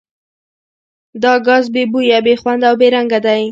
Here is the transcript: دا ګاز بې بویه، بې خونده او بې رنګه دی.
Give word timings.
دا 1.23 1.33
ګاز 1.45 1.65
بې 1.73 1.83
بویه، 1.91 2.19
بې 2.25 2.33
خونده 2.41 2.65
او 2.69 2.75
بې 2.79 2.87
رنګه 2.95 3.19
دی. 3.25 3.43